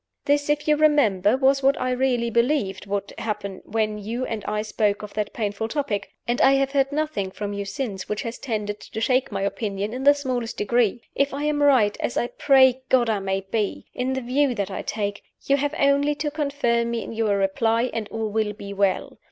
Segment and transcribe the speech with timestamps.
[0.25, 4.63] This, if you remember, was what I really believed would happen when you and I
[4.63, 8.39] spoke of that painful topic; and I have heard nothing from you since which has
[8.39, 11.03] tended to shake my opinion in the smallest degree.
[11.13, 14.71] If I am right (as I pray God I may be) in the view that
[14.71, 18.53] I take, you h ave only to confirm me in your reply, and all will
[18.53, 19.19] be well.